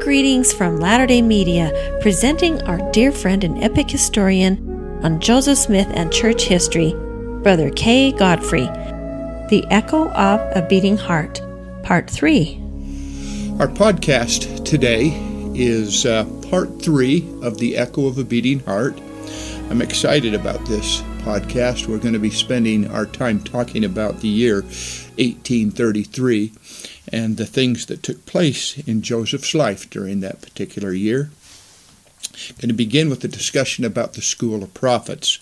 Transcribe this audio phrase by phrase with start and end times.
[0.00, 4.58] Greetings from Latter day Media, presenting our dear friend and epic historian
[5.04, 6.94] on Joseph Smith and church history,
[7.42, 8.10] Brother K.
[8.10, 8.64] Godfrey.
[9.50, 11.42] The Echo of a Beating Heart,
[11.82, 12.56] Part 3.
[13.58, 15.08] Our podcast today
[15.54, 18.98] is uh, part three of The Echo of a Beating Heart.
[19.68, 21.86] I'm excited about this podcast.
[21.86, 24.64] We're going to be spending our time talking about the year
[25.20, 26.52] 1833
[27.12, 31.30] and the things that took place in Joseph's life during that particular year.
[32.48, 35.38] I'm going to begin with a discussion about the School of Prophets.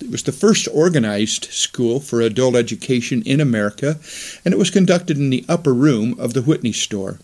[0.00, 3.98] It was the first organized school for adult education in America,
[4.44, 7.18] and it was conducted in the upper room of the Whitney store.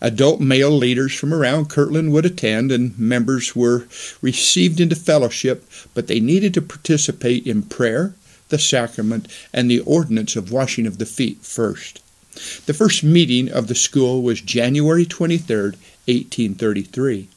[0.00, 3.86] Adult male leaders from around Kirtland would attend, and members were
[4.20, 5.64] received into fellowship,
[5.94, 8.14] but they needed to participate in prayer,
[8.52, 12.00] the sacrament, and the ordinance of washing of the feet first.
[12.66, 17.28] The first meeting of the school was January 23, 1833.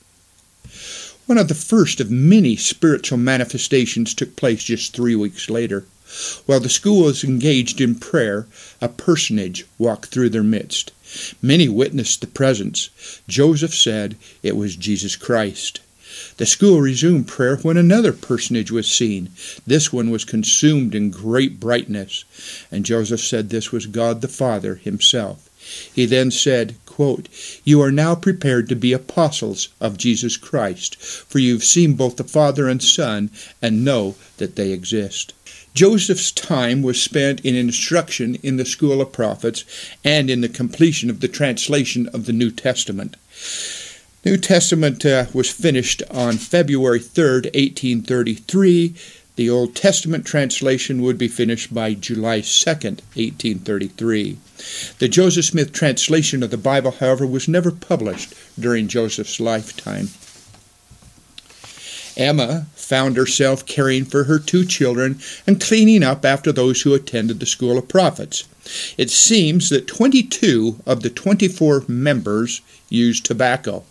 [1.26, 5.86] One of the first of many spiritual manifestations took place just three weeks later.
[6.46, 8.46] While the school was engaged in prayer,
[8.80, 10.92] a personage walked through their midst.
[11.42, 12.90] Many witnessed the presence.
[13.28, 15.80] Joseph said it was Jesus Christ.
[16.38, 19.30] The school resumed prayer when another personage was seen.
[19.66, 22.26] This one was consumed in great brightness,
[22.72, 25.50] and Joseph said this was God the Father himself.
[25.94, 27.28] He then said, quote,
[27.64, 32.24] You are now prepared to be apostles of Jesus Christ, for you've seen both the
[32.24, 35.34] Father and Son, and know that they exist.
[35.74, 39.66] Joseph's time was spent in instruction in the school of prophets
[40.04, 43.18] and in the completion of the translation of the New Testament.
[44.26, 48.96] New Testament uh, was finished on February 3rd, 1833.
[49.36, 54.38] The Old Testament translation would be finished by July 2nd, 1833.
[54.98, 60.10] The Joseph Smith translation of the Bible, however, was never published during Joseph's lifetime.
[62.18, 67.40] Emma found herself caring for her two children and cleaning up after those who attended
[67.40, 68.46] the School of Prophets.
[68.98, 73.84] It seems that 22 of the 24 members used tobacco.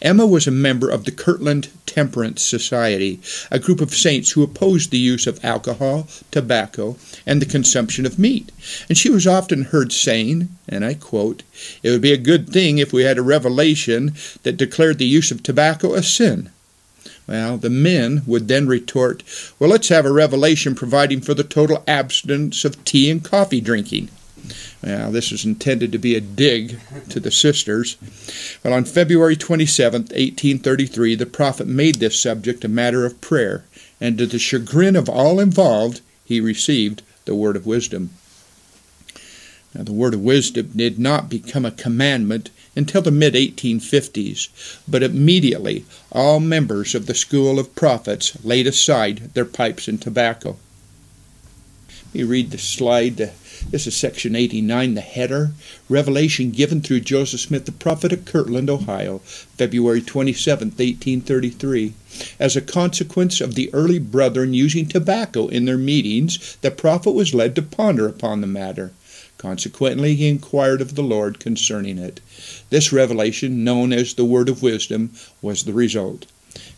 [0.00, 4.90] Emma was a member of the Kirtland Temperance Society, a group of saints who opposed
[4.90, 6.96] the use of alcohol, tobacco,
[7.26, 8.50] and the consumption of meat.
[8.88, 11.42] And she was often heard saying, and I quote,
[11.82, 15.30] It would be a good thing if we had a revelation that declared the use
[15.30, 16.50] of tobacco a sin.
[17.26, 19.22] Well, the men would then retort,
[19.58, 24.08] Well, let's have a revelation providing for the total abstinence of tea and coffee drinking.
[24.82, 26.80] Well, this was intended to be a dig
[27.10, 27.96] to the sisters.
[28.62, 33.64] But on February 27, 1833, the prophet made this subject a matter of prayer,
[34.00, 38.10] and to the chagrin of all involved, he received the word of wisdom.
[39.74, 44.48] Now, the word of wisdom did not become a commandment until the mid 1850s,
[44.88, 50.56] but immediately all members of the school of prophets laid aside their pipes and tobacco.
[52.06, 53.32] Let me read the slide
[53.70, 55.52] this is section 89, the header.
[55.88, 61.94] Revelation given through Joseph Smith, the prophet of Kirtland, Ohio, February 27, 1833.
[62.38, 67.34] As a consequence of the early brethren using tobacco in their meetings, the prophet was
[67.34, 68.92] led to ponder upon the matter.
[69.38, 72.20] Consequently, he inquired of the Lord concerning it.
[72.70, 76.26] This revelation, known as the Word of Wisdom, was the result.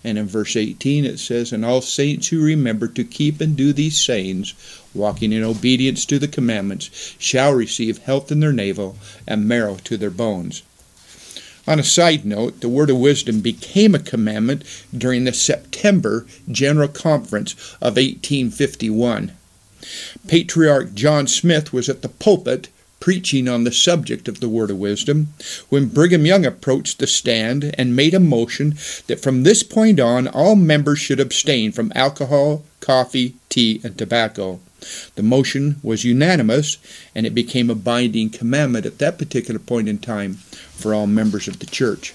[0.04, 3.72] And in verse 18 it says, And all saints who remember to keep and do
[3.72, 4.54] these sayings,
[4.94, 8.96] walking in obedience to the commandments, shall receive health in their navel
[9.26, 10.62] and marrow to their bones.
[11.66, 14.62] On a side note, the word of wisdom became a commandment
[14.96, 19.32] during the September General Conference of 1851.
[20.28, 22.68] Patriarch John Smith was at the pulpit
[23.04, 25.28] preaching on the subject of the word of wisdom
[25.68, 28.70] when Brigham Young approached the stand and made a motion
[29.08, 34.58] that from this point on all members should abstain from alcohol, coffee, tea, and tobacco.
[35.16, 36.78] The motion was unanimous
[37.14, 40.36] and it became a binding commandment at that particular point in time
[40.72, 42.14] for all members of the church.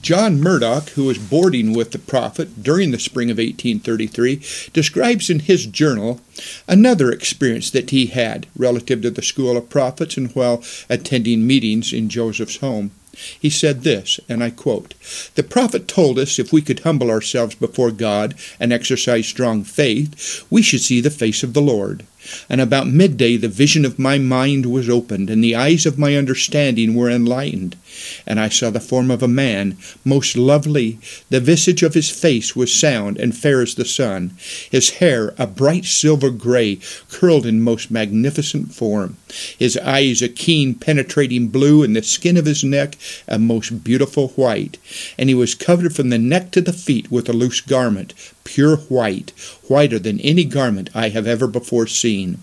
[0.00, 4.42] John Murdock, who was boarding with the prophet during the spring of 1833,
[4.72, 6.20] describes in his journal
[6.68, 11.92] another experience that he had relative to the school of prophets and while attending meetings
[11.92, 12.92] in Joseph's home.
[13.40, 14.94] He said this, and I quote
[15.34, 20.46] The prophet told us if we could humble ourselves before God and exercise strong faith,
[20.48, 22.04] we should see the face of the Lord.
[22.48, 26.16] And about midday the vision of my mind was opened, and the eyes of my
[26.16, 27.76] understanding were enlightened.
[28.26, 30.98] And I saw the form of a man, most lovely.
[31.30, 34.32] The visage of his face was sound and fair as the sun.
[34.70, 36.78] His hair a bright silver gray,
[37.08, 39.16] curled in most magnificent form.
[39.58, 44.28] His eyes a keen penetrating blue, and the skin of his neck a most beautiful
[44.30, 44.78] white.
[45.16, 48.14] And he was covered from the neck to the feet with a loose garment,
[48.48, 49.30] pure white,
[49.68, 52.38] whiter than any garment I have ever before seen.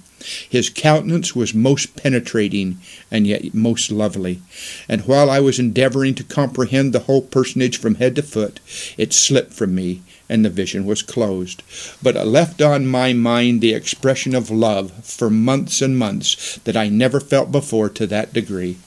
[0.47, 2.77] His countenance was most penetrating
[3.09, 4.39] and yet most lovely.
[4.87, 8.59] And while I was endeavoring to comprehend the whole personage from head to foot,
[8.99, 11.63] it slipped from me, and the vision was closed.
[12.03, 16.77] But it left on my mind the expression of love for months and months that
[16.77, 18.77] I never felt before to that degree.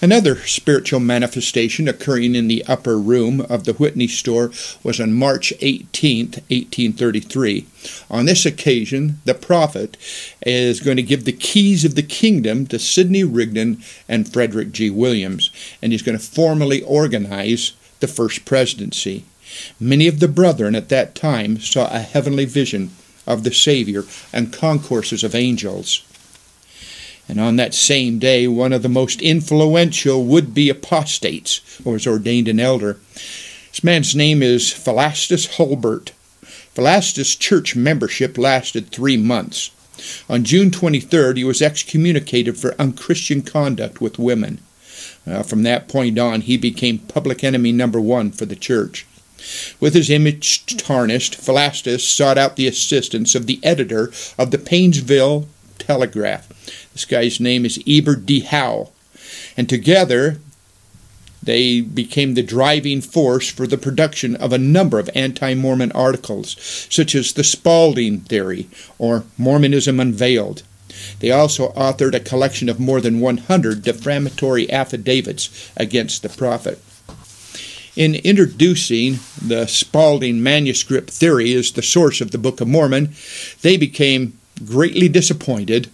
[0.00, 4.50] Another spiritual manifestation occurring in the upper room of the Whitney store
[4.82, 7.66] was on March 18, 1833.
[8.10, 9.96] On this occasion, the prophet
[10.44, 14.90] is going to give the keys of the kingdom to Sidney Rigdon and Frederick G.
[14.90, 19.24] Williams, and he's going to formally organize the first presidency.
[19.78, 22.90] Many of the brethren at that time saw a heavenly vision
[23.26, 26.02] of the Savior and concourses of angels.
[27.28, 32.48] And on that same day, one of the most influential would be apostates was ordained
[32.48, 32.98] an elder.
[33.70, 36.12] This man's name is Philastus Hulbert.
[36.74, 39.70] Philastus' church membership lasted three months.
[40.28, 44.58] On June 23rd, he was excommunicated for unchristian conduct with women.
[45.26, 49.06] Uh, from that point on, he became public enemy number one for the church.
[49.80, 55.48] With his image tarnished, Philastus sought out the assistance of the editor of the Painesville
[55.78, 56.48] Telegraph.
[56.92, 58.40] This guy's name is Eber D.
[58.40, 58.90] Howe.
[59.56, 60.38] And together,
[61.42, 66.56] they became the driving force for the production of a number of anti Mormon articles,
[66.88, 68.68] such as the Spalding Theory
[68.98, 70.62] or Mormonism Unveiled.
[71.18, 76.80] They also authored a collection of more than 100 defamatory affidavits against the prophet.
[77.96, 83.14] In introducing the Spalding manuscript theory as the source of the Book of Mormon,
[83.62, 85.90] they became greatly disappointed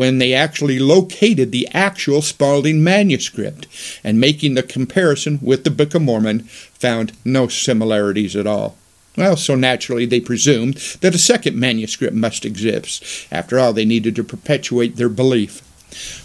[0.00, 3.66] when they actually located the actual Spalding manuscript
[4.02, 8.78] and making the comparison with the Book of Mormon found no similarities at all.
[9.18, 13.04] Well, so naturally they presumed that a second manuscript must exist.
[13.30, 15.60] After all, they needed to perpetuate their belief.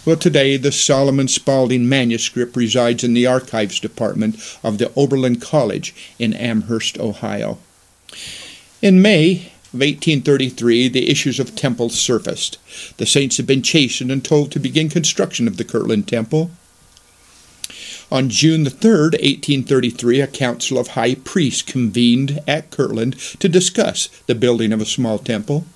[0.06, 5.94] Well, today the Solomon Spalding manuscript resides in the Archives Department of the Oberlin College
[6.18, 7.58] in Amherst, Ohio.
[8.80, 12.56] In May of 1833, the issues of temple surfaced.
[12.96, 16.50] The saints had been chastened and told to begin construction of the Kirtland Temple.
[18.10, 24.08] On June the 3rd, 1833, a council of high priests convened at Kirtland to discuss
[24.26, 25.66] the building of a small temple.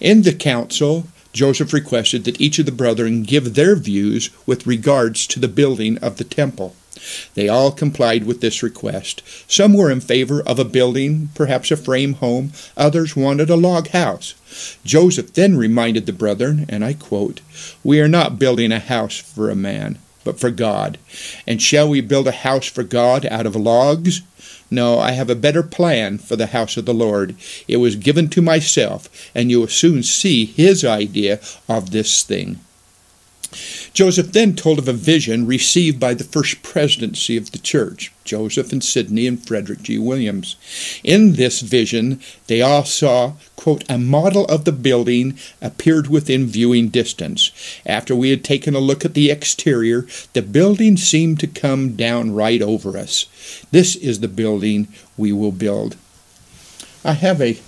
[0.00, 5.26] In the council, Joseph requested that each of the brethren give their views with regards
[5.26, 6.74] to the building of the temple.
[7.34, 9.22] They all complied with this request.
[9.50, 13.88] Some were in favor of a building, perhaps a frame home, others wanted a log
[13.88, 14.34] house.
[14.84, 17.40] Joseph then reminded the brethren, and I quote,
[17.84, 20.98] We are not building a house for a man, but for God.
[21.46, 24.22] And shall we build a house for God out of logs?
[24.70, 27.34] No, I have a better plan for the house of the Lord.
[27.66, 32.60] It was given to myself, and you will soon see his idea of this thing.
[33.94, 38.72] Joseph then told of a vision received by the first presidency of the church, Joseph
[38.72, 39.98] and Sidney and Frederick G.
[39.98, 40.56] Williams.
[41.02, 46.88] In this vision, they all saw, quote, a model of the building appeared within viewing
[46.88, 47.50] distance.
[47.86, 52.34] After we had taken a look at the exterior, the building seemed to come down
[52.34, 53.26] right over us.
[53.70, 55.96] This is the building we will build.
[57.04, 57.58] I have a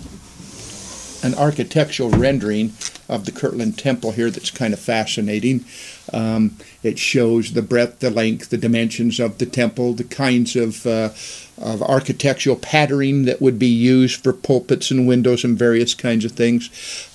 [1.23, 2.73] an architectural rendering
[3.07, 5.65] of the Kirtland Temple here that's kind of fascinating.
[6.13, 10.85] Um, it shows the breadth, the length, the dimensions of the temple, the kinds of,
[10.85, 11.09] uh,
[11.57, 16.31] of architectural patterning that would be used for pulpits and windows and various kinds of
[16.31, 16.69] things.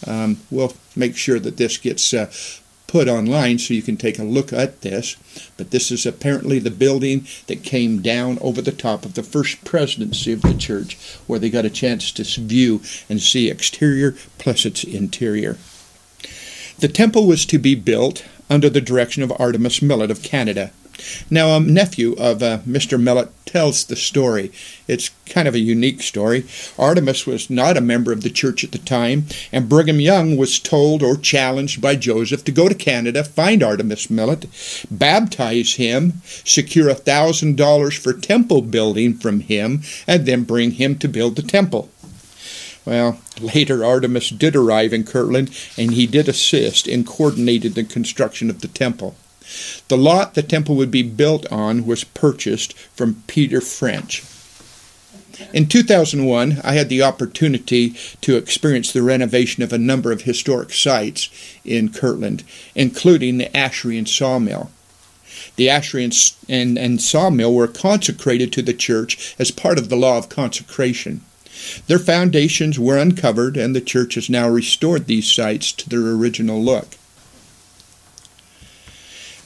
[0.07, 2.31] Um, we'll make sure that this gets uh,
[2.87, 5.17] put online so you can take a look at this.
[5.57, 9.65] But this is apparently the building that came down over the top of the first
[9.65, 14.65] presidency of the church, where they got a chance to view and see exterior plus
[14.65, 15.59] its interior.
[16.79, 20.71] The temple was to be built under the direction of Artemus Millet of Canada.
[21.31, 23.01] Now, a nephew of uh, Mr.
[23.01, 24.53] Millet tells the story.
[24.87, 26.43] It's kind of a unique story.
[26.79, 30.59] Artemus was not a member of the church at the time, and Brigham Young was
[30.59, 34.47] told or challenged by Joseph to go to Canada, find Artemus Millet,
[34.91, 40.99] baptize him, secure a thousand dollars for temple building from him, and then bring him
[40.99, 41.91] to build the temple.
[42.85, 48.49] Well, later Artemus did arrive in Kirtland and he did assist in coordinating the construction
[48.49, 49.17] of the temple.
[49.89, 54.23] The lot the temple would be built on was purchased from Peter French.
[55.53, 60.73] In 2001, I had the opportunity to experience the renovation of a number of historic
[60.73, 61.29] sites
[61.65, 62.43] in Kirtland,
[62.75, 64.71] including the Ashery Sawmill.
[65.57, 70.17] The Ashery and, and Sawmill were consecrated to the church as part of the law
[70.17, 71.21] of consecration.
[71.87, 76.63] Their foundations were uncovered, and the church has now restored these sites to their original
[76.63, 76.97] look.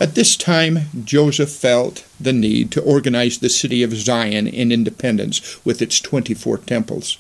[0.00, 5.62] At this time, Joseph felt the need to organize the city of Zion in independence
[5.62, 7.18] with its 24 temples.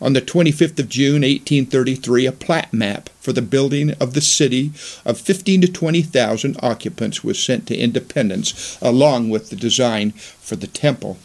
[0.00, 4.72] On the 25th of June, 1833, a plat map for the building of the city
[5.04, 10.66] of 15 to 20,000 occupants was sent to Independence, along with the design for the
[10.66, 11.18] temple.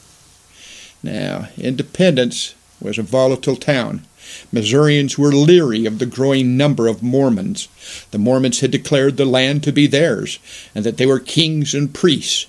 [1.02, 4.06] Now, Independence was a volatile town.
[4.52, 7.68] Missourians were leery of the growing number of Mormons.
[8.12, 10.40] The Mormons had declared the land to be theirs,
[10.74, 12.46] and that they were kings and priests.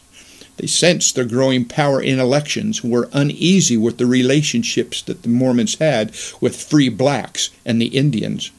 [0.57, 5.29] They sensed their growing power in elections, and were uneasy with the relationships that the
[5.29, 8.51] Mormons had with free blacks and the Indians.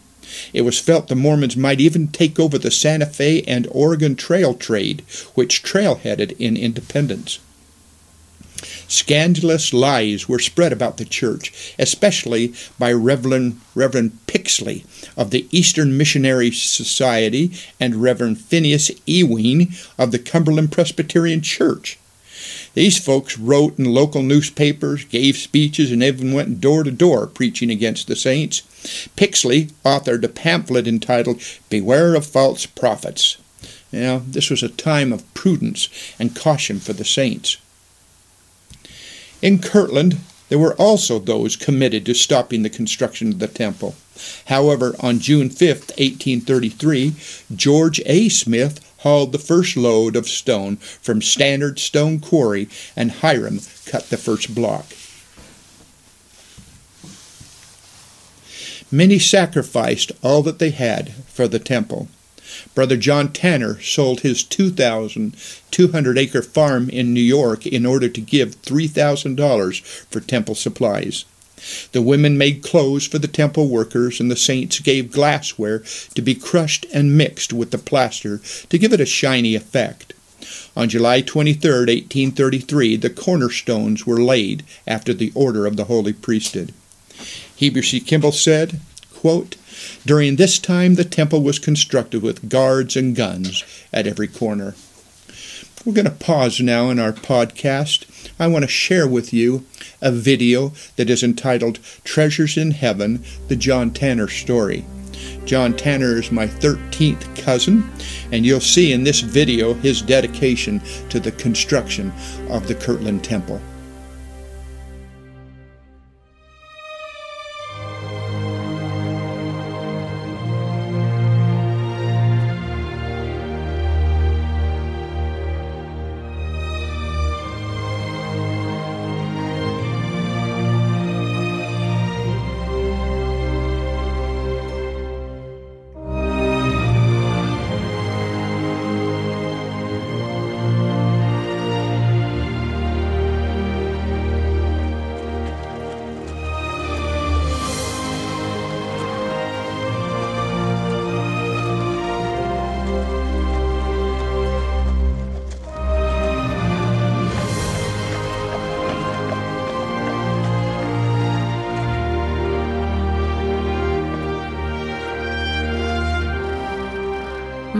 [0.52, 4.54] It was felt the Mormons might even take over the Santa Fe and Oregon Trail
[4.54, 5.04] trade,
[5.36, 7.40] which trailheaded in Independence.
[8.88, 14.86] Scandalous lies were spread about the church, especially by Reverend, Reverend Pixley
[15.18, 21.98] of the Eastern Missionary Society and Reverend Phineas Ewing of the Cumberland Presbyterian Church.
[22.76, 27.72] These folks wrote in local newspapers, gave speeches, and even went door to door preaching
[27.72, 28.62] against the saints.
[29.16, 33.38] Pixley authored a pamphlet entitled Beware of False Prophets.
[33.92, 35.88] Now, this was a time of prudence
[36.20, 37.58] and caution for the saints.
[39.42, 40.18] In Kirtland,
[40.50, 43.96] there were also those committed to stopping the construction of the temple.
[44.46, 47.16] However, on June 5, 1833,
[47.56, 48.30] George A.
[48.30, 54.18] Smith hauled the first load of stone from Stannard Stone Quarry, and Hyrum cut the
[54.18, 54.86] first block.
[58.92, 62.08] Many sacrificed all that they had for the temple.
[62.74, 68.62] Brother John Tanner sold his 2,200 acre farm in New York in order to give
[68.62, 71.26] $3,000 for temple supplies.
[71.94, 75.84] The women made clothes for the temple workers, and the saints gave glassware
[76.14, 80.14] to be crushed and mixed with the plaster to give it a shiny effect.
[80.76, 86.74] On July 23, 1833, the cornerstones were laid after the order of the holy priesthood.
[87.56, 88.00] Heber C.
[88.02, 88.82] Kimball said,
[89.14, 89.56] quote,
[90.06, 94.76] during this time, the temple was constructed with guards and guns at every corner.
[95.86, 98.06] We're going to pause now in our podcast.
[98.40, 99.66] I want to share with you
[100.02, 104.84] a video that is entitled Treasures in Heaven The John Tanner Story.
[105.46, 107.88] John Tanner is my 13th cousin,
[108.32, 112.12] and you'll see in this video his dedication to the construction
[112.50, 113.62] of the Kirtland Temple.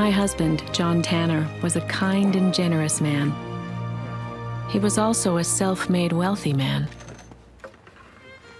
[0.06, 3.34] My husband, John Tanner, was a kind and generous man.
[4.70, 6.88] He was also a self made wealthy man.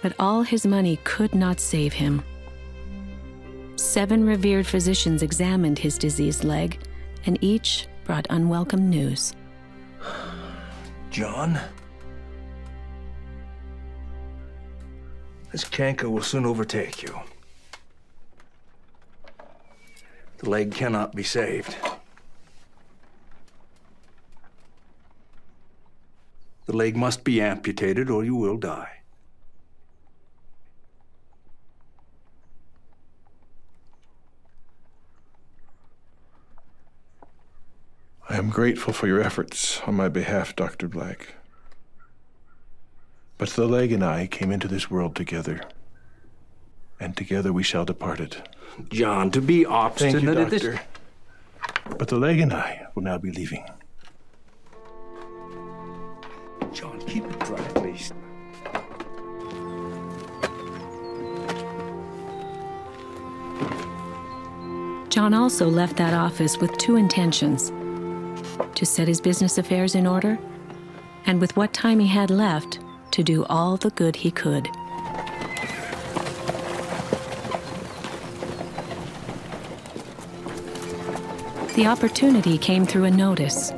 [0.02, 2.24] But all his money could not save him.
[3.76, 6.80] Seven revered physicians examined his diseased leg,
[7.26, 9.32] and each brought unwelcome news.
[11.12, 11.60] John?
[15.52, 17.16] This canker will soon overtake you.
[20.35, 21.76] The leg cannot be saved.
[26.66, 28.96] The leg must be amputated or you will die.
[38.28, 40.88] I am grateful for your efforts on my behalf, Dr.
[40.88, 41.34] Black.
[43.38, 45.60] But the leg and I came into this world together.
[47.00, 48.48] And together we shall depart it.
[48.90, 50.14] John, to be obstinate.
[50.14, 50.80] Thank you, at this- Doctor.
[51.98, 53.64] But the leg and I will now be leaving.
[56.72, 58.12] John, keep it dry, please.
[65.08, 67.72] John also left that office with two intentions
[68.74, 70.38] to set his business affairs in order,
[71.24, 72.80] and with what time he had left,
[73.12, 74.68] to do all the good he could.
[81.76, 83.70] The opportunity came through a notice.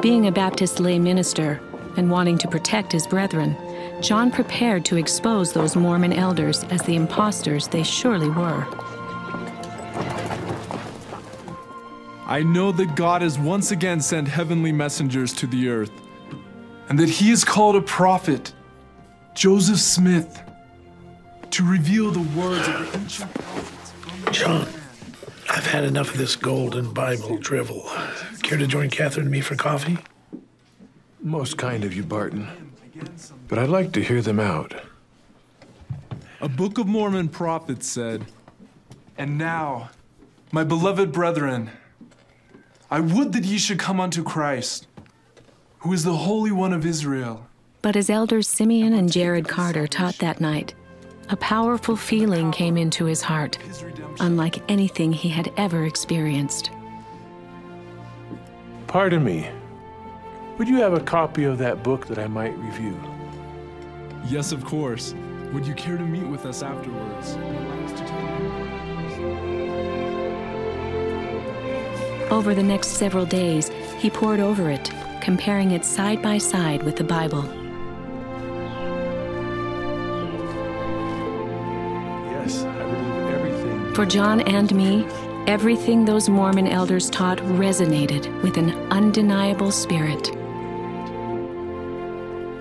[0.00, 1.60] Being a Baptist lay minister
[1.98, 3.54] and wanting to protect his brethren,
[4.00, 8.66] John prepared to expose those Mormon elders as the impostors they surely were.
[12.24, 15.92] I know that God has once again sent heavenly messengers to the earth,
[16.88, 18.54] and that He has called a prophet,
[19.34, 20.42] Joseph Smith,
[21.50, 23.92] to reveal the words of the ancient prophets.
[24.30, 24.68] John,
[25.48, 27.88] I've had enough of this golden Bible drivel.
[28.42, 29.98] Care to join Catherine and me for coffee?
[31.20, 32.48] Most kind of you, Barton.
[33.48, 34.74] But I'd like to hear them out.
[36.40, 38.26] A Book of Mormon prophet said,
[39.16, 39.90] And now,
[40.52, 41.70] my beloved brethren,
[42.90, 44.86] I would that ye should come unto Christ,
[45.78, 47.46] who is the Holy One of Israel.
[47.82, 50.74] But as elders Simeon and Jared Carter taught that night,
[51.28, 53.58] a powerful feeling came into his heart,
[54.20, 56.70] unlike anything he had ever experienced.
[58.86, 59.48] Pardon me.
[60.58, 62.98] Would you have a copy of that book that I might review?
[64.26, 65.14] Yes, of course.
[65.52, 67.32] Would you care to meet with us afterwards?
[67.32, 68.36] and allow us to tell you?
[72.30, 73.68] Over the next several days,
[73.98, 74.90] he pored over it,
[75.20, 77.44] comparing it side by side with the Bible.
[83.96, 85.06] For John and me,
[85.46, 90.24] everything those Mormon elders taught resonated with an undeniable spirit.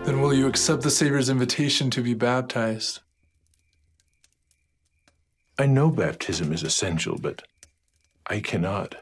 [0.06, 3.02] Then will you accept the Savior's invitation to be baptized?
[5.60, 7.42] I know baptism is essential, but
[8.28, 8.96] I cannot.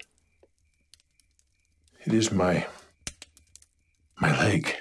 [2.03, 2.65] It is my
[4.19, 4.75] my leg,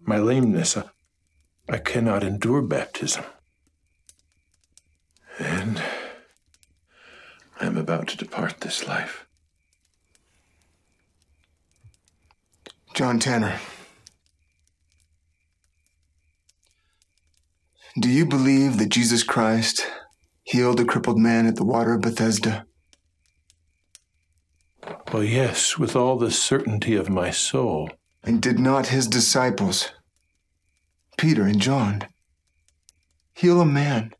[0.00, 0.78] my lameness.
[0.78, 0.84] I,
[1.68, 3.24] I cannot endure baptism.
[5.38, 5.82] And
[7.60, 9.26] I am about to depart this life.
[12.94, 13.58] John Tanner.
[18.00, 19.86] Do you believe that Jesus Christ
[20.44, 22.66] healed a crippled man at the water of Bethesda?
[25.12, 27.90] Well, yes, with all the certainty of my soul.
[28.22, 29.90] And did not his disciples,
[31.18, 32.06] Peter and John,
[33.34, 34.14] heal a man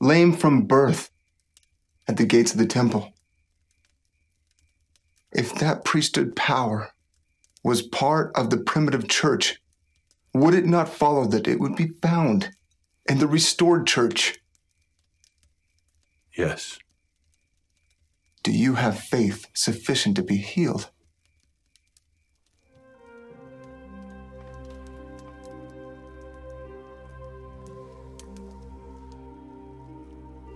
[0.00, 1.10] lame from birth
[2.06, 3.12] at the gates of the temple?
[5.32, 6.90] If that priesthood power
[7.62, 9.60] was part of the primitive church,
[10.32, 12.50] would it not follow that it would be found
[13.08, 14.38] in the restored church?
[16.36, 16.78] Yes.
[18.42, 20.90] Do you have faith sufficient to be healed?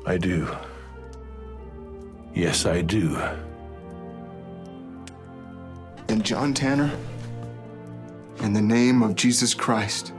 [0.09, 0.49] I do.
[2.33, 3.11] Yes, I do.
[6.07, 6.91] Then, John Tanner,
[8.41, 10.15] in the name of Jesus Christ,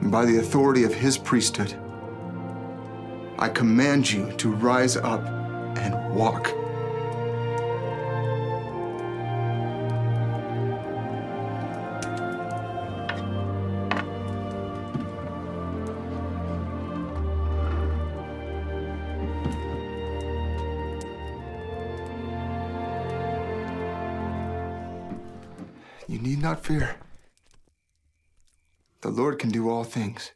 [0.00, 1.76] and by the authority of his priesthood,
[3.38, 5.22] I command you to rise up
[5.76, 6.50] and walk.
[26.18, 26.96] You need not fear.
[29.02, 30.32] The Lord can do all things.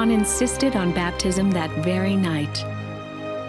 [0.00, 2.64] John insisted on baptism that very night.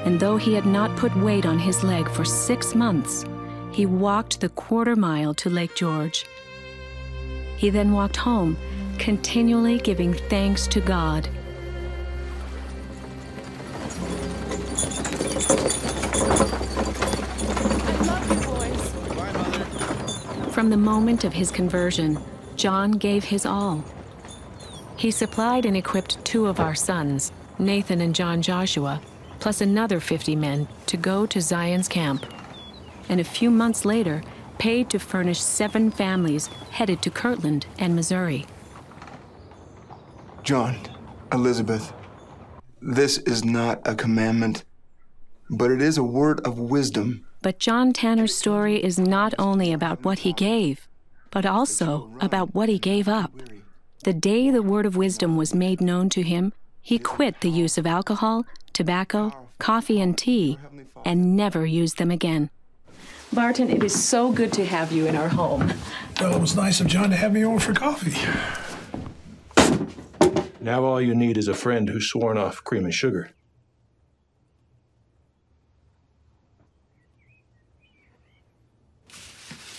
[0.05, 3.23] And though he had not put weight on his leg for six months,
[3.71, 6.25] he walked the quarter mile to Lake George.
[7.55, 8.57] He then walked home,
[8.97, 11.29] continually giving thanks to God.
[20.51, 22.19] From the moment of his conversion,
[22.57, 23.85] John gave his all.
[25.01, 29.01] He supplied and equipped two of our sons, Nathan and John Joshua,
[29.39, 32.23] plus another 50 men to go to Zion's camp.
[33.09, 34.21] And a few months later,
[34.59, 38.45] paid to furnish seven families headed to Kirtland and Missouri.
[40.43, 40.77] John,
[41.33, 41.91] Elizabeth,
[42.79, 44.65] this is not a commandment,
[45.49, 47.25] but it is a word of wisdom.
[47.41, 50.87] But John Tanner's story is not only about what he gave,
[51.31, 53.31] but also about what he gave up.
[54.03, 57.77] The day the word of wisdom was made known to him, he quit the use
[57.77, 60.57] of alcohol, tobacco, coffee, and tea,
[61.05, 62.49] and never used them again.
[63.31, 65.71] Barton, it is so good to have you in our home.
[66.19, 68.17] Well, it was nice of John to have me over for coffee.
[70.59, 73.31] Now all you need is a friend who's sworn off cream and sugar.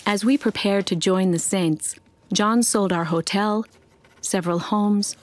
[0.06, 1.96] As we prepared to join the saints,
[2.32, 3.64] John sold our hotel,
[4.22, 5.16] several homes,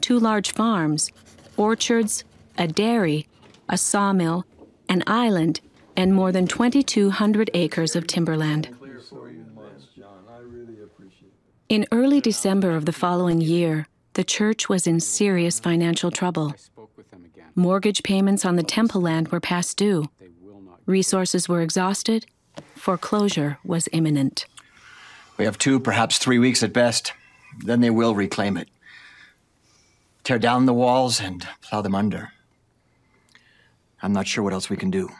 [0.00, 1.12] two large farms,
[1.56, 2.24] orchards,
[2.56, 3.26] a dairy,
[3.68, 4.44] a sawmill,
[4.88, 5.60] an island,
[5.96, 8.68] and more than 2,200 acres of timberland.
[11.68, 16.54] In early December of the following year, the church was in serious financial trouble.
[17.54, 20.10] Mortgage payments on the temple land were past due.
[20.86, 22.26] Resources were exhausted.
[22.74, 24.46] Foreclosure was imminent.
[25.36, 27.12] We have two, perhaps three weeks at best.
[27.58, 28.68] Then they will reclaim it.
[30.24, 32.32] Tear down the walls and plow them under.
[34.02, 35.10] I'm not sure what else we can do.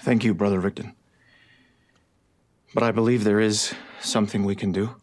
[0.00, 0.94] Thank you, Brother Rigdon.
[2.74, 4.94] But I believe there is something we can do.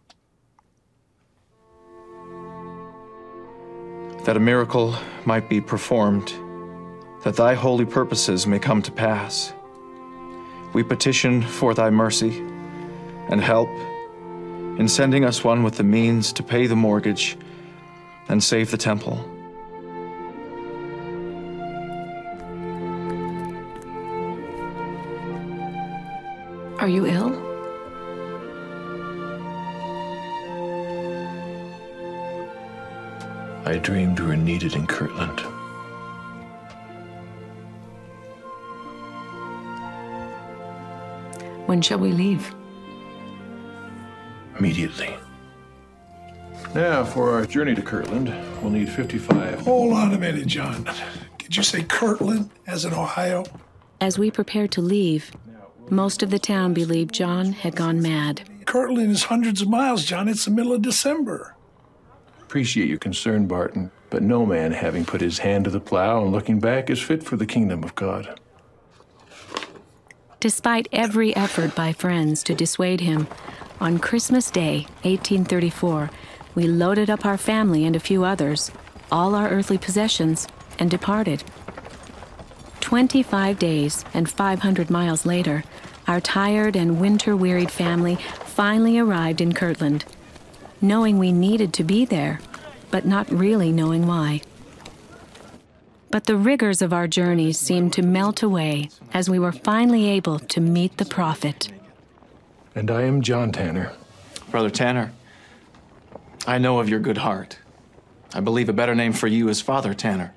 [4.26, 6.34] That a miracle might be performed,
[7.24, 9.54] that thy holy purposes may come to pass.
[10.74, 12.40] We petition for thy mercy
[13.30, 13.70] and help
[14.78, 17.38] in sending us one with the means to pay the mortgage
[18.28, 19.18] and save the temple.
[26.80, 27.42] Are you ill?
[33.66, 35.40] I dreamed we were needed in Kirtland.
[41.66, 42.54] When shall we leave?
[44.58, 45.16] Immediately.
[46.74, 49.62] Now, for our journey to Kirtland, we'll need 55.
[49.62, 50.90] Hold on a minute, John.
[51.38, 53.46] Did you say Kirtland, as in Ohio?
[54.02, 55.32] As we prepared to leave,
[55.90, 58.42] most of the town believed John had gone mad.
[58.66, 60.28] Kirtland is hundreds of miles, John.
[60.28, 61.56] It's the middle of December.
[62.42, 66.32] Appreciate your concern, Barton, but no man having put his hand to the plow and
[66.32, 68.40] looking back is fit for the kingdom of God.
[70.40, 73.28] Despite every effort by friends to dissuade him,
[73.80, 76.10] on Christmas Day, 1834,
[76.56, 78.72] we loaded up our family and a few others,
[79.12, 80.48] all our earthly possessions,
[80.80, 81.44] and departed.
[82.80, 85.64] 25 days and 500 miles later,
[86.08, 90.06] our tired and winter wearied family finally arrived in Kirtland,
[90.82, 92.40] knowing we needed to be there,
[92.92, 94.42] but not really knowing why.
[96.12, 100.40] But the rigors of our journey seemed to melt away as we were finally able
[100.40, 101.70] to meet the prophet.
[102.76, 103.94] And I am John Tanner.
[104.52, 105.14] Brother Tanner,
[106.46, 107.58] I know of your good heart.
[108.34, 110.34] I believe a better name for you is Father Tanner.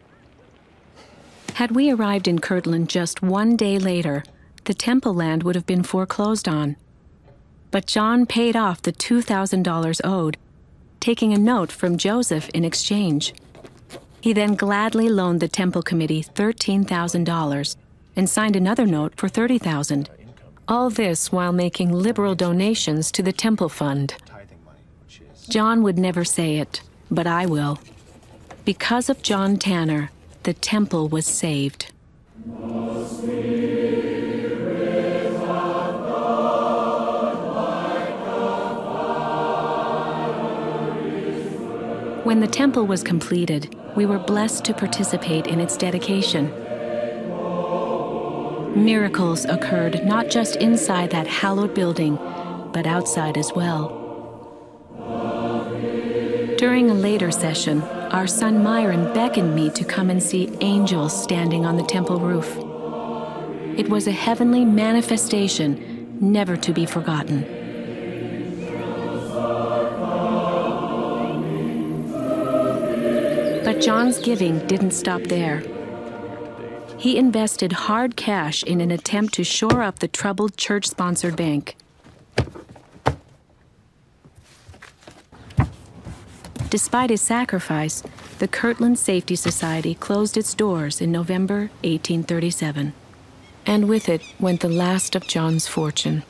[1.55, 4.22] Had we arrived in Kirtland just one day later,
[4.66, 6.77] the temple land would have been foreclosed on.
[7.72, 10.37] But John paid off the $2,000 owed,
[11.01, 13.35] taking a note from Joseph in exchange.
[14.20, 17.77] He then gladly loaned the temple committee $13,000
[18.14, 20.17] and signed another note for $30,000.
[20.68, 24.14] All this while making liberal donations to the temple fund.
[25.48, 27.78] John would never say it, but I will.
[28.66, 30.11] Because of John Tanner,
[30.42, 31.90] the temple was saved.
[42.24, 46.52] When the temple was completed, we were blessed to participate in its dedication.
[48.85, 52.17] Miracles occurred not just inside that hallowed building,
[52.73, 54.05] but outside as well.
[56.57, 61.67] During a later session, our son Myron beckoned me to come and see angels standing
[61.67, 62.57] on the temple roof.
[63.77, 67.43] It was a heavenly manifestation never to be forgotten.
[73.64, 75.62] But John's giving didn't stop there.
[77.09, 81.75] He invested hard cash in an attempt to shore up the troubled church sponsored bank.
[86.68, 88.03] Despite his sacrifice,
[88.40, 92.92] the Kirtland Safety Society closed its doors in November 1837.
[93.64, 96.25] And with it went the last of John's fortune.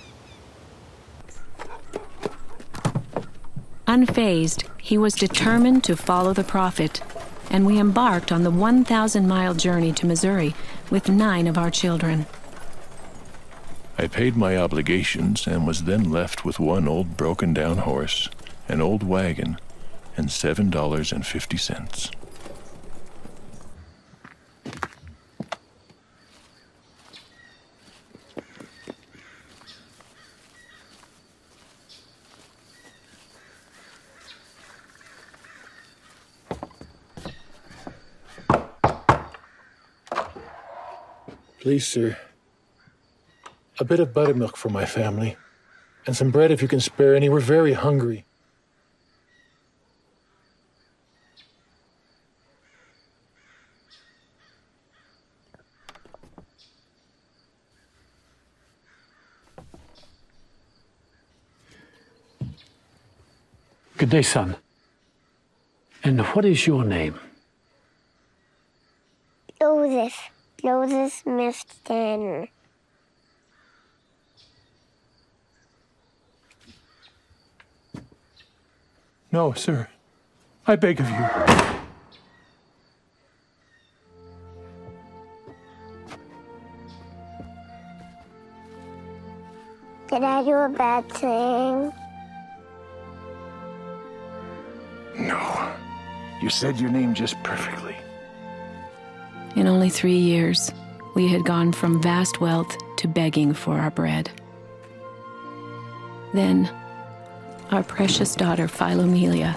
[3.88, 7.02] Unfazed, he was determined to follow the prophet,
[7.50, 10.54] and we embarked on the 1,000 mile journey to Missouri
[10.90, 12.26] with nine of our children.
[13.98, 18.28] I paid my obligations and was then left with one old broken down horse,
[18.68, 19.58] an old wagon,
[20.16, 22.27] and $7.50.
[41.60, 42.16] Please, sir.
[43.80, 45.36] A bit of buttermilk for my family.
[46.06, 47.28] And some bread if you can spare any.
[47.28, 48.24] We're very hungry.
[63.96, 64.54] Good day, son.
[66.04, 67.18] And what is your name?
[69.60, 70.37] Joseph.
[70.60, 72.48] Joseph Smith Tanner.
[79.30, 79.88] No, sir.
[80.66, 81.28] I beg of you.
[90.08, 91.92] Did I do a bad thing?
[95.18, 95.74] No.
[96.40, 97.96] You said your name just perfectly.
[99.56, 100.72] In only three years,
[101.14, 104.30] we had gone from vast wealth to begging for our bread.
[106.32, 106.70] Then,
[107.70, 109.56] our precious daughter Philomelia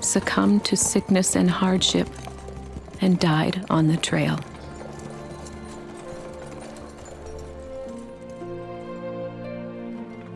[0.00, 2.08] succumbed to sickness and hardship
[3.00, 4.38] and died on the trail.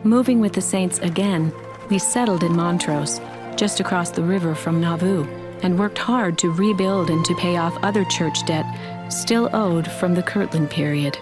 [0.03, 1.53] Moving with the Saints again,
[1.89, 3.21] we settled in Montrose,
[3.55, 5.25] just across the river from Nauvoo,
[5.63, 8.65] and worked hard to rebuild and to pay off other church debt
[9.11, 11.17] still owed from the Kirtland period.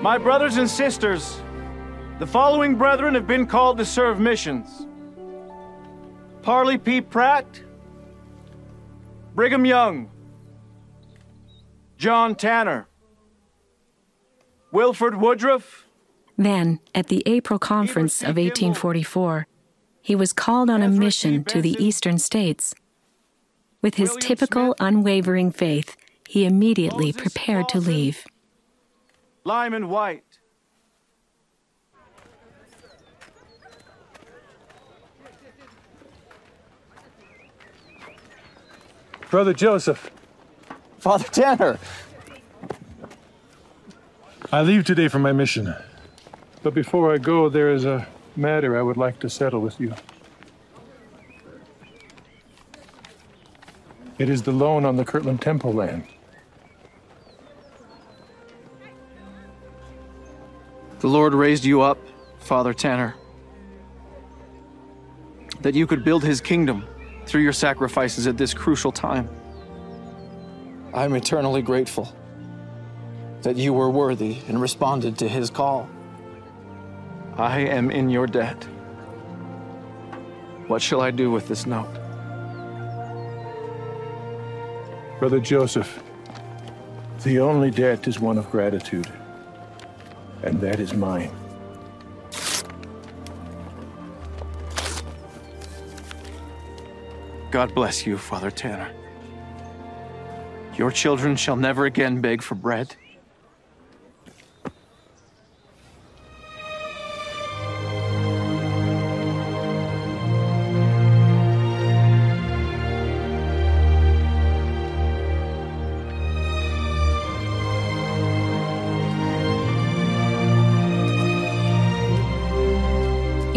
[0.00, 1.40] My brothers and sisters,
[2.18, 4.86] the following brethren have been called to serve missions
[6.42, 7.00] Parley P.
[7.00, 7.46] Pratt,
[9.34, 10.10] Brigham Young,
[11.96, 12.88] John Tanner,
[14.72, 15.86] Wilford Woodruff.
[16.36, 19.46] Then, at the April conference of 1844,
[20.00, 22.74] he was called on a mission to the eastern states.
[23.82, 25.96] With his typical unwavering faith,
[26.28, 28.24] he immediately prepared to leave.
[29.44, 30.22] Lyman Wight.
[39.30, 40.10] Brother Joseph.
[40.98, 41.78] Father Tanner.
[44.52, 45.74] I leave today for my mission.
[46.62, 49.94] But before I go, there is a matter I would like to settle with you.
[54.22, 56.04] It is the loan on the Kirtland Temple land.
[61.00, 61.98] The Lord raised you up,
[62.38, 63.16] Father Tanner,
[65.62, 66.86] that you could build his kingdom
[67.26, 69.28] through your sacrifices at this crucial time.
[70.94, 72.14] I'm eternally grateful
[73.42, 75.90] that you were worthy and responded to his call.
[77.34, 78.62] I am in your debt.
[80.68, 82.01] What shall I do with this note?
[85.22, 86.02] Brother Joseph,
[87.22, 89.06] the only debt is one of gratitude,
[90.42, 91.30] and that is mine.
[97.52, 98.92] God bless you, Father Tanner.
[100.76, 102.96] Your children shall never again beg for bread.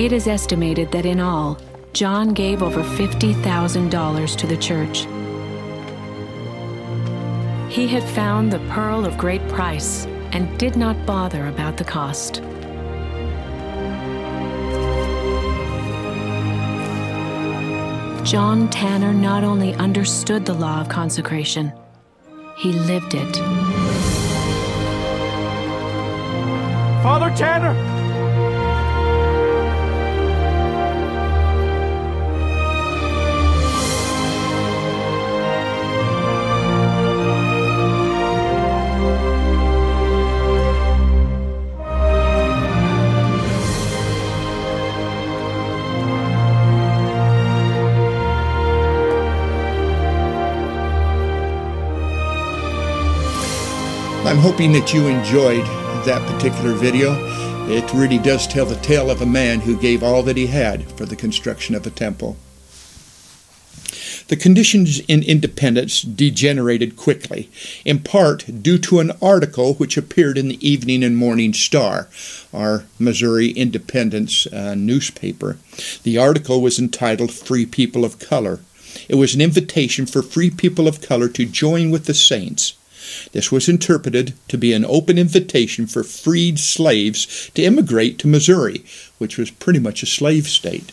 [0.05, 1.57] It is estimated that in all,
[1.93, 5.07] John gave over $50,000 to the church.
[7.73, 12.43] He had found the pearl of great price and did not bother about the cost.
[18.23, 21.73] John Tanner not only understood the law of consecration,
[22.59, 23.35] he lived it.
[27.01, 27.94] Father Tanner!
[54.27, 55.63] I'm hoping that you enjoyed
[56.07, 57.13] that particular video.
[57.69, 60.91] It really does tell the tale of a man who gave all that he had
[60.93, 62.35] for the construction of a temple.
[64.27, 67.51] The conditions in Independence degenerated quickly,
[67.85, 72.09] in part due to an article which appeared in the Evening and Morning Star,
[72.51, 75.59] our Missouri Independence uh, newspaper.
[76.01, 78.61] The article was entitled Free People of Color.
[79.07, 82.73] It was an invitation for free people of color to join with the saints
[83.31, 88.83] this was interpreted to be an open invitation for freed slaves to immigrate to Missouri,
[89.17, 90.91] which was pretty much a slave state.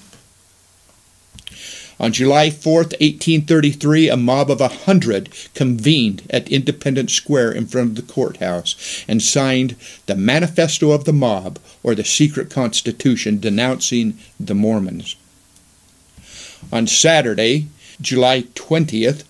[2.02, 7.90] On July 4, 1833, a mob of a hundred convened at Independence Square in front
[7.90, 14.18] of the courthouse and signed the Manifesto of the Mob, or the Secret Constitution, denouncing
[14.40, 15.14] the Mormons.
[16.72, 17.68] On Saturday,
[18.00, 19.22] July 20th,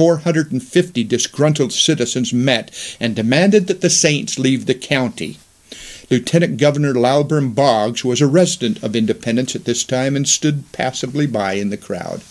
[0.00, 5.36] 450 disgruntled citizens met and demanded that the Saints leave the county.
[6.10, 11.26] Lieutenant Governor Lilburn Boggs was a resident of Independence at this time and stood passively
[11.26, 12.22] by in the crowd.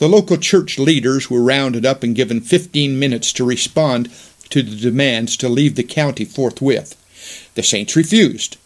[0.00, 4.10] The local church leaders were rounded up and given 15 minutes to respond
[4.50, 6.96] to the demands to leave the county forthwith.
[7.54, 8.56] The Saints refused,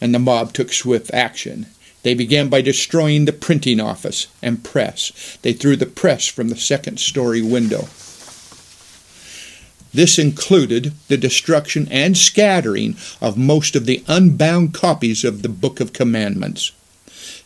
[0.00, 1.66] and the mob took swift action.
[2.04, 5.38] They began by destroying the printing office and press.
[5.42, 7.88] They threw the press from the second story window.
[9.92, 15.80] This included the destruction and scattering of most of the unbound copies of the Book
[15.80, 16.72] of Commandments.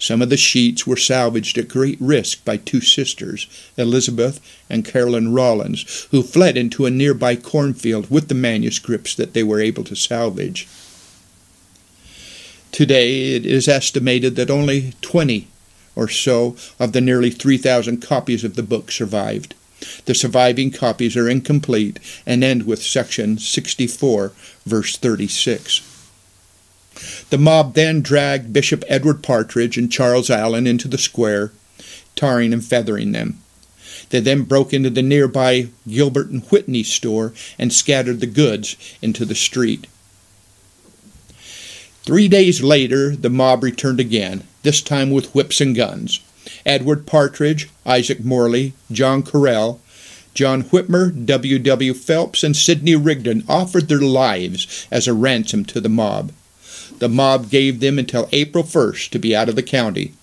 [0.01, 5.33] Some of the sheets were salvaged at great risk by two sisters, Elizabeth and Carolyn
[5.33, 9.94] Rollins, who fled into a nearby cornfield with the manuscripts that they were able to
[9.94, 10.66] salvage.
[12.72, 15.48] Today, it is estimated that only 20
[15.96, 19.54] or so of the nearly 3,000 copies of the book survived.
[20.04, 24.33] The surviving copies are incomplete and end with section 64,
[24.66, 25.83] verse 36.
[27.31, 31.52] The mob then dragged Bishop Edward Partridge and Charles Allen into the square,
[32.16, 33.40] tarring and feathering them.
[34.11, 39.24] They then broke into the nearby Gilbert and Whitney store and scattered the goods into
[39.24, 39.87] the street.
[42.09, 46.21] Three days later, the mob returned again, this time with whips and guns.
[46.64, 49.79] Edward Partridge, Isaac Morley, John Corrill,
[50.33, 51.59] John Whitmer, W.
[51.59, 51.92] W.
[51.92, 56.33] Phelps, and Sidney Rigdon offered their lives as a ransom to the mob.
[56.99, 60.14] The mob gave them until April 1st to be out of the county.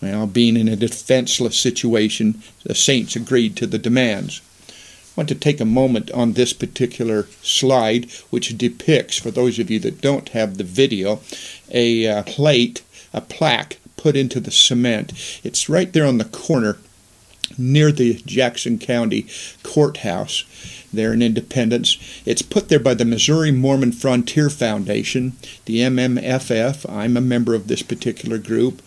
[0.00, 4.40] Well, being in a defenseless situation, the Saints agreed to the demands.
[5.12, 9.70] I want to take a moment on this particular slide, which depicts, for those of
[9.70, 11.20] you that don't have the video,
[11.70, 15.12] a uh, plate, a plaque put into the cement.
[15.44, 16.78] It's right there on the corner
[17.58, 19.26] near the Jackson County
[19.62, 20.44] Courthouse
[20.92, 21.96] there in Independence.
[22.26, 25.32] It's put there by the Missouri Mormon Frontier Foundation,
[25.64, 26.88] the MMFF.
[26.90, 28.82] I'm a member of this particular group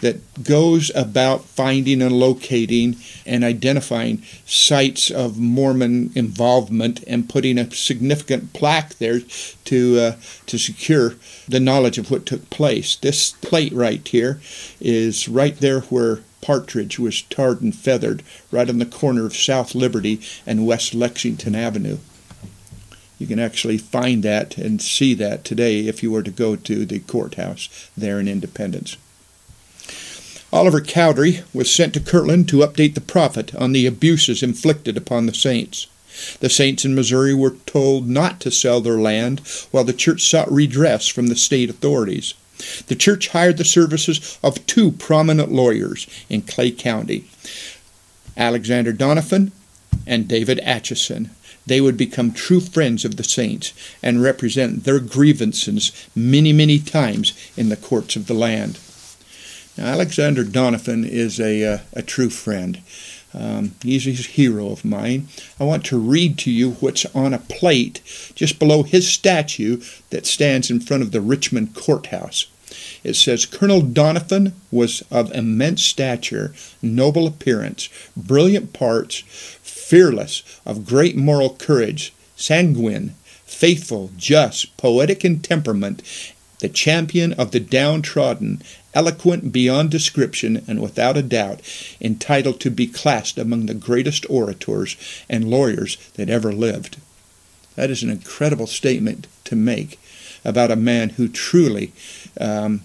[0.00, 7.70] that goes about finding and locating and identifying sites of Mormon involvement and putting a
[7.70, 9.20] significant plaque there
[9.64, 10.16] to uh,
[10.46, 11.14] to secure
[11.46, 12.96] the knowledge of what took place.
[12.96, 14.40] This plate right here
[14.80, 19.74] is right there where Partridge was tarred and feathered right on the corner of South
[19.74, 21.98] Liberty and West Lexington Avenue.
[23.18, 26.86] You can actually find that and see that today if you were to go to
[26.86, 28.96] the courthouse there in Independence.
[30.52, 35.26] Oliver Cowdery was sent to Kirtland to update the prophet on the abuses inflicted upon
[35.26, 35.86] the saints.
[36.40, 40.50] The saints in Missouri were told not to sell their land while the church sought
[40.50, 42.34] redress from the state authorities.
[42.86, 47.24] The church hired the services of two prominent lawyers in Clay County,
[48.36, 49.52] Alexander Doniphan
[50.06, 51.30] and David Atchison.
[51.66, 57.32] They would become true friends of the saints and represent their grievances many, many times
[57.56, 58.78] in the courts of the land.
[59.76, 62.82] Now, Alexander Doniphan is a, uh, a true friend.
[63.32, 65.28] Um, he's a hero of mine.
[65.58, 68.00] I want to read to you what's on a plate
[68.34, 72.46] just below his statue that stands in front of the Richmond courthouse.
[73.02, 79.22] It says Colonel Doniphan was of immense stature, noble appearance, brilliant parts,
[79.62, 83.14] fearless, of great moral courage, sanguine,
[83.44, 86.02] faithful, just, poetic in temperament,
[86.60, 88.62] the champion of the downtrodden,
[88.94, 91.60] eloquent beyond description, and without a doubt
[92.00, 94.96] entitled to be classed among the greatest orators
[95.28, 96.98] and lawyers that ever lived.
[97.76, 99.98] That is an incredible statement to make
[100.44, 101.92] about a man who truly
[102.40, 102.82] um,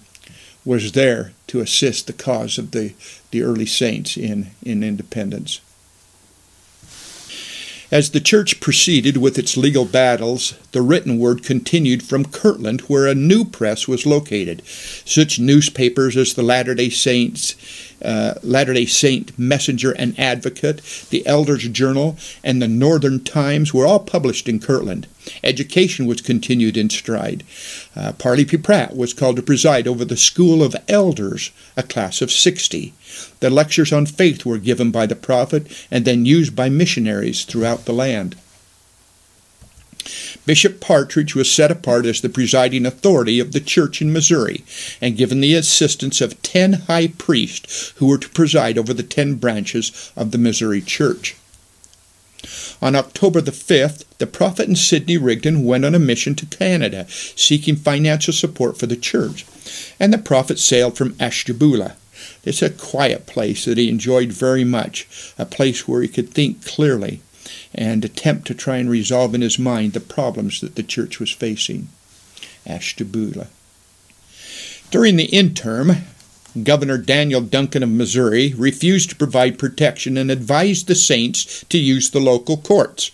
[0.63, 2.93] was there to assist the cause of the,
[3.31, 5.61] the early saints in, in independence.
[7.91, 13.05] As the church proceeded with its legal battles, the written word continued from Kirtland, where
[13.05, 14.63] a new press was located.
[14.65, 17.55] Such newspapers as the Latter day Saints,
[18.03, 23.85] uh, Latter day Saint Messenger and Advocate, the Elders Journal, and the Northern Times were
[23.85, 25.07] all published in Kirtland.
[25.43, 27.43] Education was continued in stride.
[27.95, 28.57] Uh, Parley P.
[28.57, 32.93] Pratt was called to preside over the School of Elders, a class of 60.
[33.39, 37.85] The lectures on faith were given by the prophet and then used by missionaries throughout
[37.85, 38.35] the land.
[40.45, 44.63] Bishop Partridge was set apart as the presiding authority of the church in Missouri
[45.01, 49.35] and given the assistance of ten high priests who were to preside over the ten
[49.35, 51.35] branches of the Missouri church.
[52.81, 57.07] On October the 5th, the prophet and Sidney Rigdon went on a mission to Canada,
[57.09, 59.45] seeking financial support for the church,
[59.99, 61.95] and the prophet sailed from Ashtabula.
[62.43, 65.07] It's a quiet place that he enjoyed very much,
[65.39, 67.21] a place where he could think clearly
[67.75, 71.31] and attempt to try and resolve in his mind the problems that the church was
[71.31, 71.89] facing.
[72.65, 73.47] Ashtabula.
[74.89, 75.91] During the interim,
[76.63, 82.09] Governor Daniel Dunklin of Missouri refused to provide protection and advised the saints to use
[82.09, 83.11] the local courts.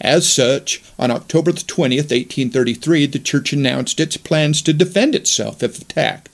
[0.00, 5.80] As such, on October 20, 1833, the church announced its plans to defend itself if
[5.80, 6.29] attacked.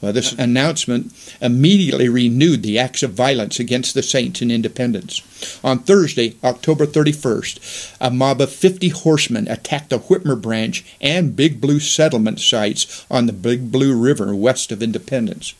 [0.00, 5.20] Well, this announcement immediately renewed the acts of violence against the saints in Independence.
[5.62, 11.60] On Thursday, October 31st, a mob of 50 horsemen attacked the Whitmer Branch and Big
[11.60, 15.52] Blue settlement sites on the Big Blue River west of Independence.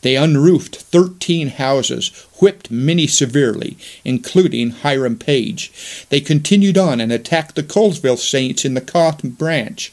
[0.00, 2.08] They unroofed 13 houses,
[2.38, 6.06] whipped many severely, including Hiram Page.
[6.10, 9.92] They continued on and attacked the Colesville Saints in the Cotton Branch.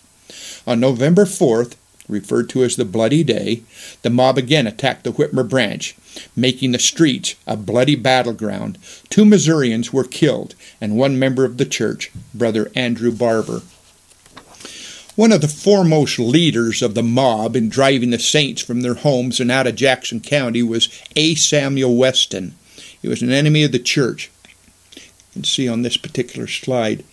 [0.68, 1.76] On November 4th,
[2.12, 3.64] referred to as the Bloody Day,
[4.02, 5.96] the mob again attacked the Whitmer branch,
[6.36, 8.78] making the streets a bloody battleground.
[9.10, 13.62] Two Missourians were killed, and one member of the church, Brother Andrew Barber.
[15.16, 19.40] One of the foremost leaders of the mob in driving the saints from their homes
[19.40, 21.36] and out of Jackson County was A.
[21.36, 22.56] Samuel Weston.
[23.02, 24.32] He was an enemy of the church.
[24.96, 25.02] You
[25.34, 27.04] can see on this particular slide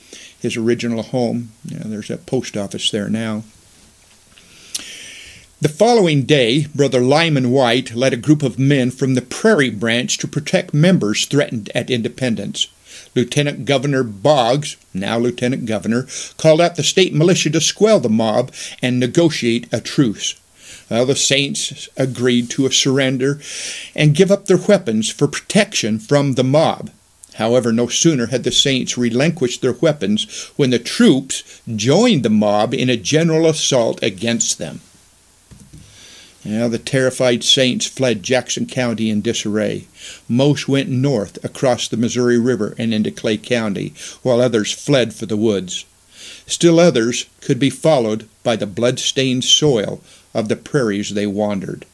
[0.41, 1.51] his original home.
[1.65, 3.43] There's a post office there now.
[5.61, 10.17] The following day, Brother Lyman Wight led a group of men from the Prairie Branch
[10.19, 12.69] to protect members threatened at Independence.
[13.17, 16.07] Lieutenant Governor Boggs, now Lieutenant Governor,
[16.37, 20.41] called out the state militia to squell the mob and negotiate a truce.
[20.89, 23.41] Well, the saints agreed to a surrender
[23.97, 26.93] and give up their weapons for protection from the mob.
[27.35, 32.75] However, no sooner had the saints relinquished their weapons when the troops joined the mob
[32.75, 34.83] in a general assault against them.
[36.51, 39.85] Now the terrified saints fled Jackson County in disarray.
[40.31, 43.93] Most went north across the Missouri River and into Clay County,
[44.23, 45.85] while others fled for the woods.
[46.47, 50.01] Still others could be followed by the blood-stained soil
[50.33, 51.85] of the prairies they wandered.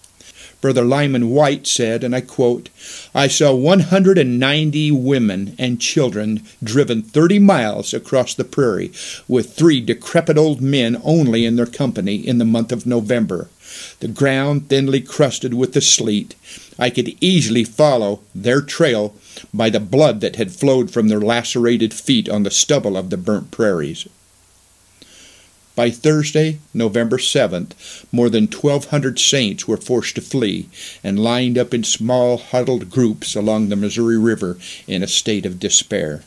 [0.60, 2.68] Brother Lyman Wight said, and I quote,
[3.12, 8.92] I saw 190 women and children driven 30 miles across the prairie,
[9.26, 13.48] with three decrepit old men only in their company in the month of November
[14.00, 16.34] the ground thinly crusted with the sleet.
[16.78, 19.14] I could easily follow their trail
[19.52, 23.16] by the blood that had flowed from their lacerated feet on the stubble of the
[23.16, 24.06] burnt prairies.
[25.76, 27.72] By Thursday, November 7th,
[28.12, 30.68] more than 1,200 saints were forced to flee
[31.02, 34.56] and lined up in small, huddled groups along the Missouri River
[34.86, 36.22] in a state of despair.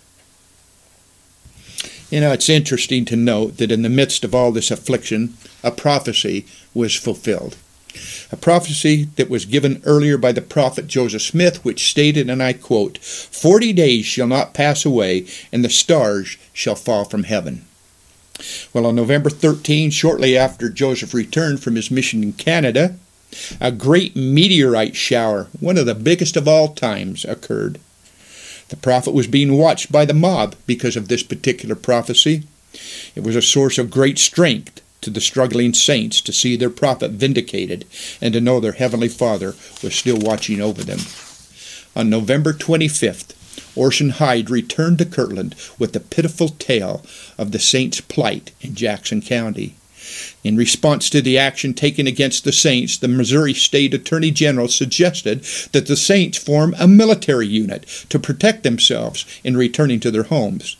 [2.09, 5.71] You know, it's interesting to note that in the midst of all this affliction, a
[5.71, 7.57] prophecy was fulfilled.
[8.31, 12.53] A prophecy that was given earlier by the prophet Joseph Smith, which stated, and I
[12.53, 17.65] quote, Forty days shall not pass away, and the stars shall fall from heaven.
[18.71, 22.95] Well, on November 13, shortly after Joseph returned from his mission in Canada,
[23.59, 27.79] A great meteorite shower, one of the biggest of all times, occurred.
[28.69, 32.43] The prophet was being watched by the mob because of this particular prophecy.
[33.15, 37.11] It was a source of great strength to the struggling saints to see their prophet
[37.11, 37.85] vindicated
[38.21, 40.99] and to know their heavenly Father was still watching over them.
[41.95, 43.33] On November 25th,
[43.75, 47.05] Orson Hyde returned to Kirtland with the pitiful tale
[47.37, 49.75] of the saints' plight in Jackson County.
[50.43, 55.43] In response to the action taken against the Saints, the Missouri State Attorney General suggested
[55.71, 60.77] that the Saints form a military unit to protect themselves in returning to their homes.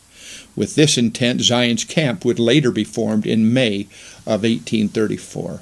[0.56, 3.82] With this intent, Zion's Camp would later be formed in May
[4.26, 5.60] of 1834.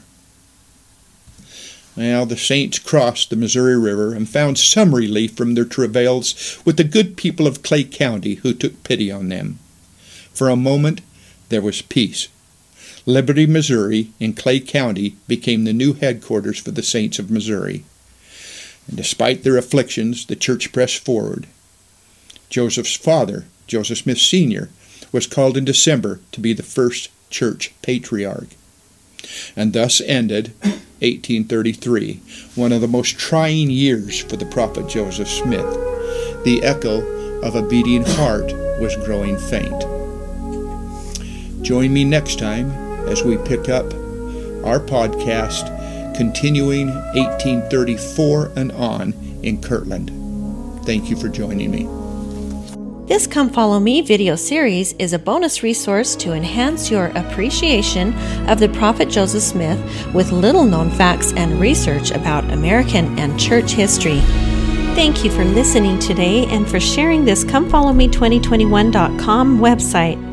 [1.97, 6.77] Well, the Saints crossed the Missouri River and found some relief from their travails with
[6.77, 9.59] the good people of Clay County who took pity on them.
[10.33, 11.01] For a moment,
[11.49, 12.29] there was peace.
[13.09, 17.85] Liberty, Missouri, in Clay County, became the new headquarters for the Saints of Missouri.
[18.89, 21.47] And despite their afflictions, the church pressed forward.
[22.51, 24.71] Joseph's father, Joseph Smith Sr.,
[25.13, 28.49] was called in December to be the first church patriarch.
[29.55, 30.53] And thus ended
[30.99, 32.21] 1833,
[32.57, 35.65] one of the most trying years for the prophet Joseph Smith.
[36.45, 37.03] The echo
[37.43, 39.85] of a beating heart was growing faint.
[41.63, 43.87] Join me next time as we pick up
[44.65, 45.73] our podcast
[46.17, 50.11] continuing 1834 and on in Kirtland.
[50.85, 51.89] Thank you for joining me.
[53.07, 58.13] This Come Follow Me video series is a bonus resource to enhance your appreciation
[58.49, 59.79] of the Prophet Joseph Smith
[60.13, 64.19] with little known facts and research about American and church history.
[64.97, 70.26] Thank you for listening today and for sharing this Come Follow ComeFollowMe2021.com website.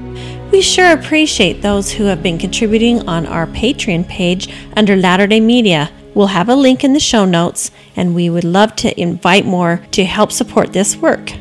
[0.54, 5.40] We sure appreciate those who have been contributing on our Patreon page under Latter day
[5.40, 5.90] Media.
[6.14, 9.84] We'll have a link in the show notes, and we would love to invite more
[9.94, 11.34] to help support this work.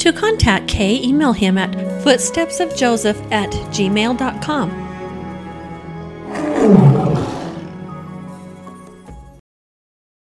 [0.00, 1.70] To contact Kay, email him at
[2.04, 4.89] footstepsofjoseph at gmail.com.